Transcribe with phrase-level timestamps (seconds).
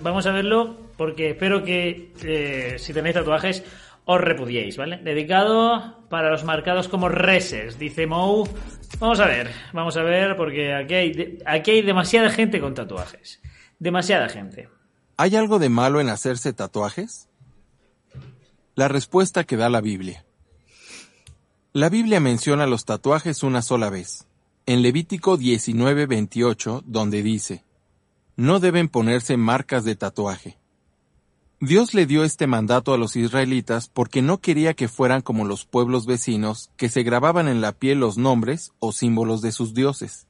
[0.00, 3.64] Vamos a verlo porque espero que eh, si tenéis tatuajes
[4.04, 4.98] os repudiéis, ¿vale?
[4.98, 8.48] Dedicado para los marcados como reses, dice Mou.
[8.98, 13.40] Vamos a ver, vamos a ver porque aquí hay, aquí hay demasiada gente con tatuajes.
[13.78, 14.68] Demasiada gente.
[15.18, 17.28] ¿Hay algo de malo en hacerse tatuajes?
[18.74, 20.24] La respuesta que da la Biblia.
[21.74, 24.26] La Biblia menciona los tatuajes una sola vez,
[24.64, 27.64] en Levítico 19:28, donde dice,
[28.38, 30.58] no deben ponerse marcas de tatuaje.
[31.58, 35.66] Dios le dio este mandato a los israelitas porque no quería que fueran como los
[35.66, 40.28] pueblos vecinos que se grababan en la piel los nombres o símbolos de sus dioses.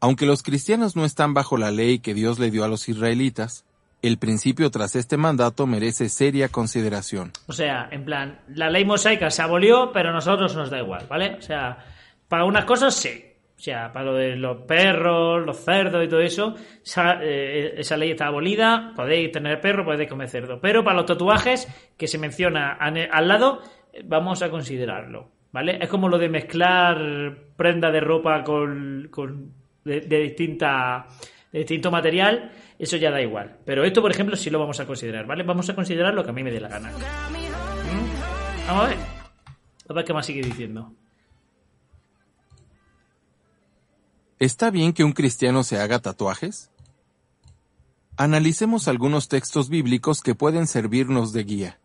[0.00, 3.66] Aunque los cristianos no están bajo la ley que Dios le dio a los israelitas,
[4.00, 7.32] el principio tras este mandato merece seria consideración.
[7.46, 11.06] O sea, en plan, la ley mosaica se abolió, pero a nosotros nos da igual,
[11.10, 11.34] ¿vale?
[11.34, 11.84] O sea,
[12.28, 13.31] para unas cosas sí.
[13.62, 17.96] O sea, para lo de los perros, los cerdos y todo eso, esa, eh, esa
[17.96, 20.58] ley está abolida, podéis tener perro, podéis comer cerdo.
[20.60, 23.62] Pero para los tatuajes, que se menciona al lado,
[24.04, 25.78] vamos a considerarlo, ¿vale?
[25.80, 26.98] Es como lo de mezclar
[27.54, 29.52] prenda de ropa con, con-
[29.84, 31.06] de, de distinta
[31.52, 33.58] de distinto material, eso ya da igual.
[33.64, 35.44] Pero esto, por ejemplo, sí lo vamos a considerar, ¿vale?
[35.44, 36.88] Vamos a considerar lo que a mí me dé la gana.
[36.90, 38.66] ¿Mm?
[38.66, 38.96] Vamos a ver.
[39.88, 40.92] A ver qué más sigue diciendo.
[44.42, 46.72] ¿Está bien que un cristiano se haga tatuajes?
[48.16, 51.80] Analicemos algunos textos bíblicos que pueden servirnos de guía.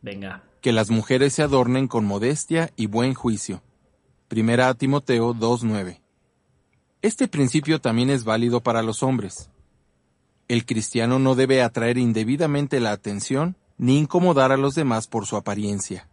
[0.00, 0.42] Venga.
[0.62, 3.62] Que las mujeres se adornen con modestia y buen juicio.
[4.26, 6.00] Primera a Timoteo 2.9.
[7.02, 9.50] Este principio también es válido para los hombres.
[10.48, 15.36] El cristiano no debe atraer indebidamente la atención ni incomodar a los demás por su
[15.36, 16.08] apariencia.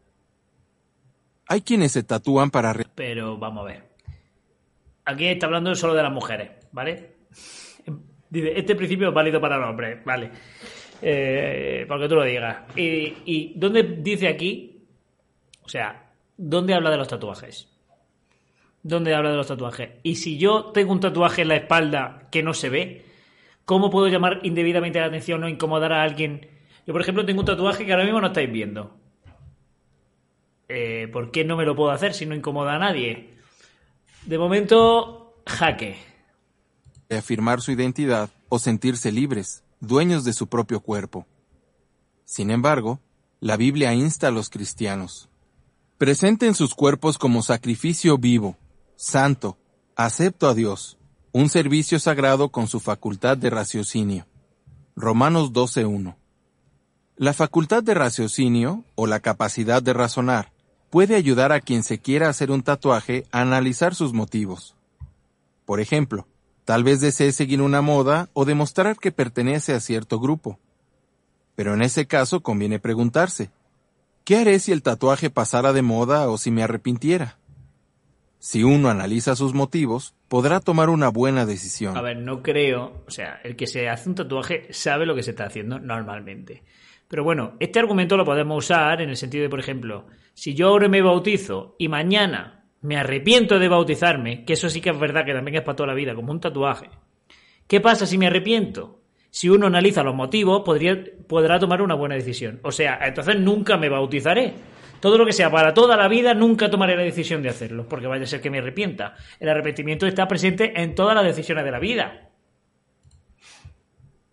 [1.47, 3.92] Hay quienes se tatúan para Pero vamos a ver.
[5.05, 7.15] Aquí está hablando solo de las mujeres, ¿vale?
[8.29, 10.31] Dice, este principio es válido para los hombres, ¿vale?
[11.01, 12.63] Eh, porque tú lo digas.
[12.75, 14.85] Y, ¿Y dónde dice aquí?
[15.63, 17.69] O sea, ¿dónde habla de los tatuajes?
[18.81, 19.91] ¿Dónde habla de los tatuajes?
[20.03, 23.05] Y si yo tengo un tatuaje en la espalda que no se ve,
[23.65, 26.47] ¿cómo puedo llamar indebidamente la atención o incomodar a alguien?
[26.85, 28.97] Yo, por ejemplo, tengo un tatuaje que ahora mismo no estáis viendo.
[30.67, 33.29] Eh, ¿Por qué no me lo puedo hacer si no incomoda a nadie?
[34.25, 35.97] De momento, jaque.
[37.09, 41.27] afirmar su identidad o sentirse libres, dueños de su propio cuerpo.
[42.23, 43.01] Sin embargo,
[43.41, 45.29] la Biblia insta a los cristianos.
[45.97, 48.55] Presenten sus cuerpos como sacrificio vivo,
[48.95, 49.57] santo,
[49.97, 50.97] acepto a Dios,
[51.33, 54.25] un servicio sagrado con su facultad de raciocinio.
[54.95, 56.15] Romanos 12.1.
[57.17, 60.52] La facultad de raciocinio, o la capacidad de razonar,
[60.93, 64.75] puede ayudar a quien se quiera hacer un tatuaje a analizar sus motivos.
[65.65, 66.27] Por ejemplo,
[66.65, 70.59] tal vez desee seguir una moda o demostrar que pertenece a cierto grupo.
[71.55, 73.49] Pero en ese caso conviene preguntarse,
[74.23, 77.39] ¿qué haré si el tatuaje pasara de moda o si me arrepintiera?
[78.37, 81.97] Si uno analiza sus motivos, podrá tomar una buena decisión.
[81.97, 83.03] A ver, no creo.
[83.07, 86.61] O sea, el que se hace un tatuaje sabe lo que se está haciendo normalmente.
[87.13, 90.69] Pero bueno, este argumento lo podemos usar en el sentido de, por ejemplo, si yo
[90.69, 95.23] ahora me bautizo y mañana me arrepiento de bautizarme, que eso sí que es verdad
[95.23, 96.89] que también es para toda la vida, como un tatuaje.
[97.67, 99.03] ¿Qué pasa si me arrepiento?
[99.29, 102.59] Si uno analiza los motivos, podría, podrá tomar una buena decisión.
[102.63, 104.55] O sea, entonces nunca me bautizaré.
[104.99, 108.07] Todo lo que sea para toda la vida, nunca tomaré la decisión de hacerlo, porque
[108.07, 109.13] vaya a ser que me arrepienta.
[109.39, 112.32] El arrepentimiento está presente en todas las decisiones de la vida.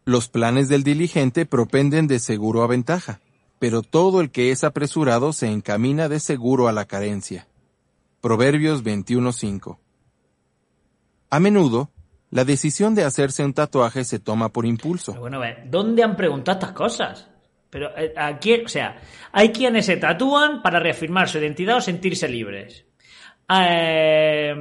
[0.04, 3.20] Los planes del diligente propenden de seguro a ventaja,
[3.58, 7.46] pero todo el que es apresurado se encamina de seguro a la carencia.
[8.20, 9.78] Proverbios 21:5.
[11.30, 11.90] A menudo,
[12.32, 15.10] La decisión de hacerse un tatuaje se toma por impulso.
[15.10, 17.28] Pero bueno, ¿dónde han preguntado estas cosas?
[17.70, 18.14] Pero eh,
[18.64, 19.00] o sea,
[19.32, 22.86] hay quienes se tatúan para reafirmar su identidad o sentirse libres.
[23.48, 24.54] Eh,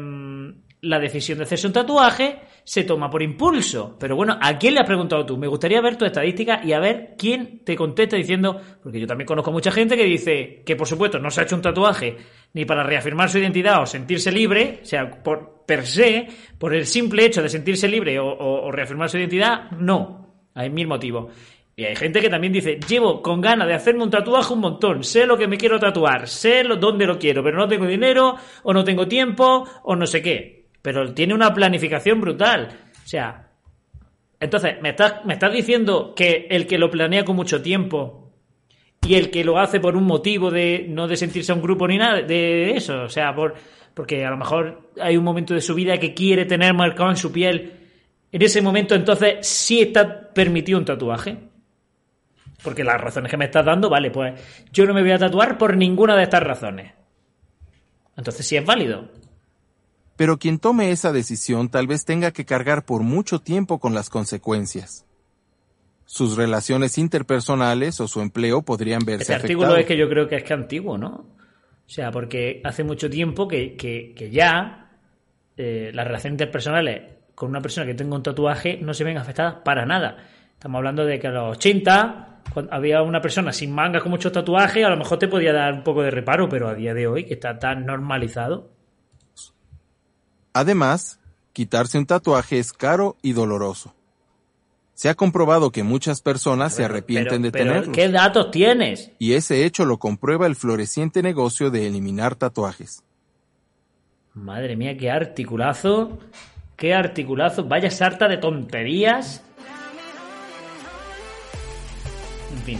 [0.81, 3.95] la decisión de hacerse un tatuaje se toma por impulso.
[3.99, 5.37] Pero bueno, ¿a quién le has preguntado tú?
[5.37, 9.25] Me gustaría ver tu estadística y a ver quién te contesta diciendo, porque yo también
[9.27, 12.17] conozco mucha gente que dice que por supuesto no se ha hecho un tatuaje
[12.53, 16.27] ni para reafirmar su identidad o sentirse libre, o sea, por per se,
[16.57, 20.47] por el simple hecho de sentirse libre o, o- reafirmar su identidad, no.
[20.55, 21.31] Hay mil motivos.
[21.75, 25.03] Y hay gente que también dice, llevo con ganas de hacerme un tatuaje un montón,
[25.03, 28.35] sé lo que me quiero tatuar, sé lo, dónde lo quiero, pero no tengo dinero,
[28.63, 30.58] o no tengo tiempo, o no sé qué.
[30.81, 32.69] Pero tiene una planificación brutal.
[33.03, 33.49] O sea,
[34.39, 38.31] entonces, ¿me estás, me estás diciendo que el que lo planea con mucho tiempo
[39.05, 41.97] y el que lo hace por un motivo de no de sentirse un grupo ni
[41.97, 43.55] nada de eso, o sea, por
[43.93, 47.17] porque a lo mejor hay un momento de su vida que quiere tener marcado en
[47.17, 47.73] su piel,
[48.31, 51.37] en ese momento entonces sí está permitido un tatuaje.
[52.63, 54.39] Porque las razones que me estás dando, vale, pues
[54.71, 56.93] yo no me voy a tatuar por ninguna de estas razones.
[58.17, 59.09] Entonces sí es válido.
[60.19, 64.09] Pero quien tome esa decisión tal vez tenga que cargar por mucho tiempo con las
[64.09, 65.05] consecuencias.
[66.03, 70.35] Sus relaciones interpersonales o su empleo podrían verse Este artículo es que yo creo que
[70.35, 71.07] es que antiguo, ¿no?
[71.07, 74.89] O sea, porque hace mucho tiempo que, que- que ya
[75.55, 77.01] eh, las relaciones interpersonales
[77.33, 80.17] con una persona que tenga un tatuaje no se ven afectadas para nada.
[80.51, 84.33] Estamos hablando de que a los 80 cuando había una persona sin mangas con muchos
[84.33, 87.07] tatuajes, a lo mejor te podía dar un poco de reparo, pero a día de
[87.07, 88.77] hoy, que está tan normalizado.
[90.59, 91.21] Además,
[91.53, 93.95] quitarse un tatuaje es caro y doloroso.
[94.93, 97.95] Se ha comprobado que muchas personas se arrepienten de Pero, pero, tenerlos.
[97.95, 99.09] ¿Qué datos tienes?
[99.19, 103.03] Y ese hecho lo comprueba el floreciente negocio de eliminar tatuajes.
[104.33, 106.19] Madre mía, qué articulazo.
[106.75, 107.63] Qué articulazo.
[107.63, 109.41] Vaya sarta de tonterías.
[112.51, 112.79] En fin.